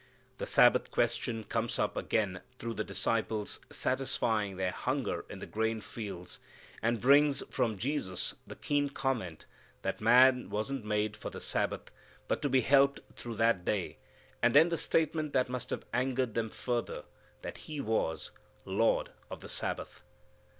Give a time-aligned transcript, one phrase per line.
[0.39, 5.79] The Sabbath question comes up again through the disciples satisfying their hunger in the grain
[5.79, 6.39] fields,
[6.81, 9.45] and brings from Jesus the keen comment
[9.83, 11.91] that man wasn't made for the Sabbath,
[12.27, 13.99] but to be helped through that day,
[14.41, 17.03] and then the statement that must have angered them further
[17.43, 18.31] that He was
[18.65, 20.01] "Lord of the Sabbath."